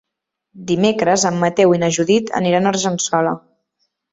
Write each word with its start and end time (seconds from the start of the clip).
Dimecres 0.71 1.25
en 1.31 1.37
Mateu 1.45 1.75
i 1.77 1.81
na 1.83 1.91
Judit 1.99 2.35
aniran 2.43 2.71
a 2.71 2.73
Argençola. 2.73 3.37